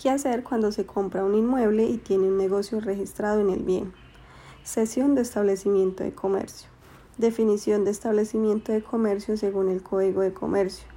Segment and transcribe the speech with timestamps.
[0.00, 3.92] ¿Qué hacer cuando se compra un inmueble y tiene un negocio registrado en el bien?
[4.62, 6.70] Sesión de establecimiento de comercio.
[7.18, 10.88] Definición de establecimiento de comercio según el Código de Comercio.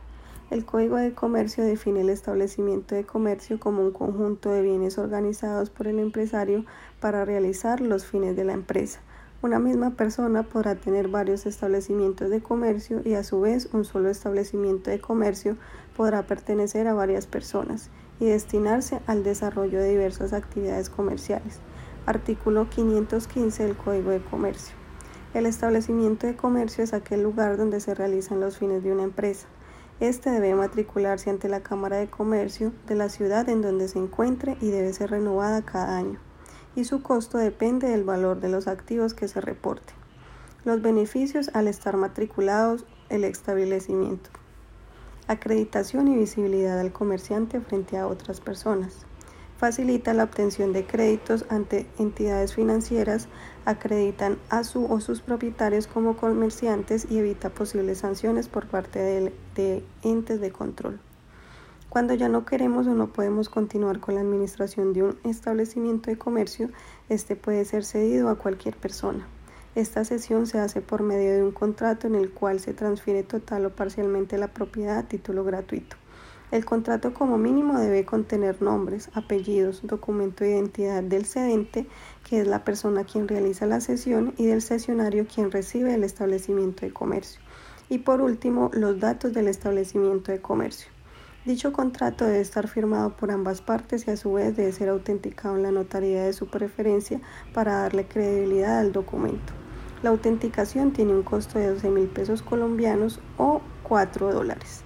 [0.52, 5.70] El Código de Comercio define el establecimiento de comercio como un conjunto de bienes organizados
[5.70, 6.64] por el empresario
[7.02, 9.02] para realizar los fines de la empresa.
[9.42, 14.10] Una misma persona podrá tener varios establecimientos de comercio y a su vez un solo
[14.10, 15.58] establecimiento de comercio
[15.98, 21.60] podrá pertenecer a varias personas y destinarse al desarrollo de diversas actividades comerciales.
[22.06, 24.76] Artículo 515 del Código de Comercio.
[25.34, 29.48] El establecimiento de comercio es aquel lugar donde se realizan los fines de una empresa.
[30.00, 34.58] Este debe matricularse ante la Cámara de Comercio de la ciudad en donde se encuentre
[34.62, 36.20] y debe ser renovada cada año.
[36.76, 39.94] Y su costo depende del valor de los activos que se reporte.
[40.66, 44.30] Los beneficios al estar matriculados el establecimiento.
[45.28, 49.06] Acreditación y visibilidad al comerciante frente a otras personas
[49.64, 53.30] facilita la obtención de créditos ante entidades financieras,
[53.64, 59.34] acreditan a su o sus propietarios como comerciantes y evita posibles sanciones por parte de,
[59.56, 61.00] de, entes de control.
[61.88, 66.18] Cuando ya no queremos o no podemos continuar con la administración de un establecimiento de
[66.18, 66.70] comercio,
[67.08, 69.26] este puede ser cedido a cualquier persona.
[69.76, 73.66] Esta cesión se hace por medio de un contrato en el cual se transfiere total
[73.66, 75.96] o parcialmente la propiedad a título gratuito.
[76.52, 81.88] El contrato como mínimo debe contener nombres, apellidos, documento de identidad del cedente,
[82.30, 86.86] que es la persona quien realiza la sesión, y del sesionario quien recibe el establecimiento
[86.86, 87.42] de comercio.
[87.90, 90.92] Y por último, los datos del establecimiento de comercio.
[91.46, 95.56] Dicho contrato debe estar firmado por ambas partes y a su vez debe ser autenticado
[95.58, 97.20] en la notaría de su preferencia
[97.56, 99.63] para darle credibilidad al documento.
[100.04, 104.82] La autenticación tiene un costo de 12 mil pesos colombianos o 4 dólares.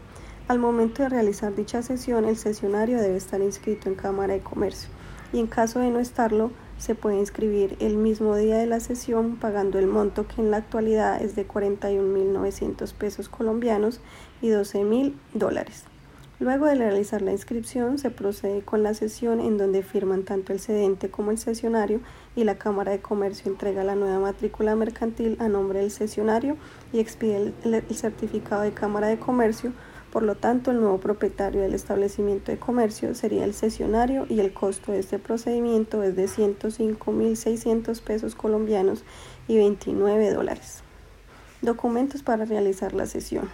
[0.48, 4.90] Al momento de realizar dicha sesión, el sesionario debe estar inscrito en Cámara de Comercio
[5.34, 9.38] y en caso de no estarlo, se puede inscribir el mismo día de la sesión
[9.38, 14.00] pagando el monto que en la actualidad es de 41.900 pesos colombianos
[14.42, 15.86] y 12.000 dólares.
[16.40, 20.60] Luego de realizar la inscripción, se procede con la sesión en donde firman tanto el
[20.60, 22.00] cedente como el sesionario
[22.36, 26.56] y la Cámara de Comercio entrega la nueva matrícula mercantil a nombre del sesionario
[26.94, 29.74] y expide el, certificado de Cámara de Comercio
[30.12, 34.54] por lo tanto, el nuevo propietario del establecimiento de comercio sería el cesionario y el
[34.54, 39.04] costo de este procedimiento es de 105.600 pesos colombianos
[39.48, 40.82] y 29 dólares.
[41.62, 43.50] Documentos para realizar la sesión.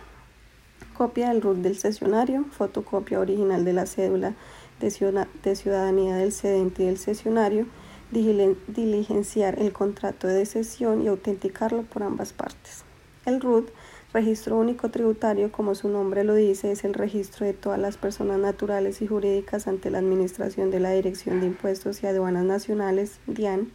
[0.93, 4.35] Copia del RUT del cesionario, fotocopia original de la cédula
[4.79, 7.67] de ciudadanía del cedente y del cesionario,
[8.11, 12.83] diligenciar el contrato de cesión y autenticarlo por ambas partes.
[13.25, 13.69] El RUT
[14.13, 18.37] Registro único tributario, como su nombre lo dice, es el registro de todas las personas
[18.37, 23.71] naturales y jurídicas ante la Administración de la Dirección de Impuestos y Aduanas Nacionales, DIAN,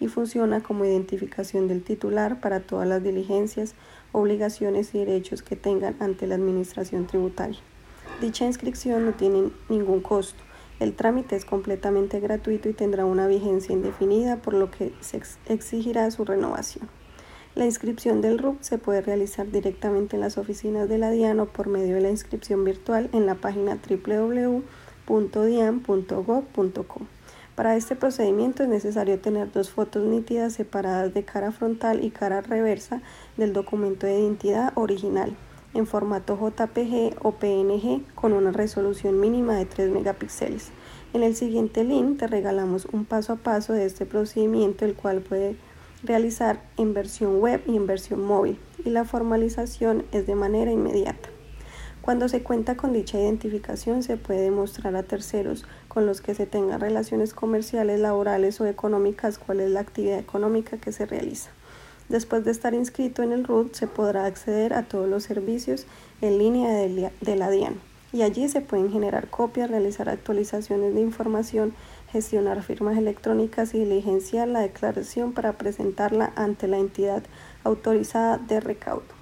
[0.00, 3.74] y funciona como identificación del titular para todas las diligencias,
[4.12, 7.58] obligaciones y derechos que tengan ante la Administración tributaria.
[8.20, 10.42] Dicha inscripción no tiene ningún costo.
[10.78, 16.10] El trámite es completamente gratuito y tendrá una vigencia indefinida, por lo que se exigirá
[16.10, 16.88] su renovación.
[17.54, 21.46] La inscripción del RUP se puede realizar directamente en las oficinas de la DIAN o
[21.46, 24.62] por medio de la inscripción virtual en la página www.dian.gov.co.
[27.54, 32.40] Para este procedimiento es necesario tener dos fotos nítidas separadas de cara frontal y cara
[32.40, 33.02] reversa
[33.36, 35.36] del documento de identidad original
[35.74, 40.70] en formato JPG o PNG con una resolución mínima de 3 megapíxeles.
[41.12, 45.20] En el siguiente link te regalamos un paso a paso de este procedimiento el cual
[45.20, 45.56] puede
[46.02, 51.31] realizar en versión web y en versión móvil y la formalización es de manera inmediata.
[52.02, 56.46] Cuando se cuenta con dicha identificación se puede mostrar a terceros con los que se
[56.46, 61.50] tengan relaciones comerciales, laborales o económicas cuál es la actividad económica que se realiza.
[62.08, 65.86] Después de estar inscrito en el RUT se podrá acceder a todos los servicios
[66.20, 67.80] en línea de la DIAN
[68.12, 71.72] y allí se pueden generar copias, realizar actualizaciones de información
[72.10, 77.22] gestionar firmas electrónicas y diligenciar la declaración para presentarla ante la entidad
[77.64, 79.21] autorizada de recaudo.